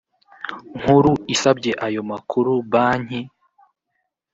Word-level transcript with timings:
nkuru 0.79 1.11
isabye 1.33 1.71
ayo 1.85 2.01
makuru 2.11 2.51
banki 2.71 3.21